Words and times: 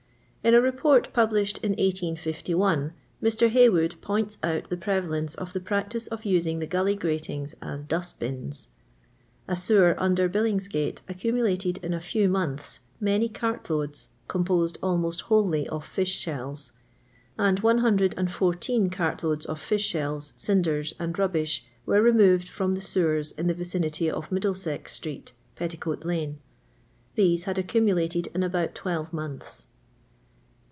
In 0.43 0.55
a 0.55 0.59
report, 0.59 1.13
published 1.13 1.59
in 1.59 1.73
1851, 1.73 2.93
Mr. 3.21 3.47
Haywood 3.47 3.93
points 4.01 4.39
out 4.41 4.71
the 4.71 4.75
prevalence 4.75 5.35
of 5.35 5.53
the 5.53 5.59
practice 5.59 6.07
of 6.07 6.25
using 6.25 6.57
the 6.57 6.65
gully 6.65 6.95
gratings 6.95 7.53
ns 7.63 7.83
dustbins! 7.83 8.69
A 9.47 9.55
sewer 9.55 9.93
under 9.99 10.27
Billingsigate 10.27 11.01
accumulated 11.07 11.77
in 11.83 11.93
a 11.93 11.99
few 12.01 12.27
months 12.27 12.79
many 12.99 13.29
cart 13.29 13.69
loads, 13.69 14.09
composed 14.27 14.79
almost 14.81 15.21
wholly 15.21 15.67
of 15.69 15.85
fish 15.85 16.15
shells; 16.15 16.73
and 17.37 17.59
114 17.59 18.89
cart 18.89 19.23
loads 19.23 19.45
of 19.45 19.59
fish 19.59 19.85
shells, 19.85 20.33
cinders, 20.35 20.95
and 20.99 21.19
rubbish 21.19 21.65
were 21.85 22.01
removed 22.01 22.49
from 22.49 22.73
the 22.73 22.81
sewers 22.81 23.31
in 23.33 23.45
the 23.45 23.53
vicinity 23.53 24.09
of 24.09 24.31
Middlesex 24.31 24.91
street 24.91 25.33
(Petticoat 25.55 26.03
lane); 26.03 26.39
these 27.13 27.43
had 27.43 27.59
accumulated 27.59 28.25
in 28.33 28.41
about 28.41 28.73
twelve 28.73 29.13
months. 29.13 29.67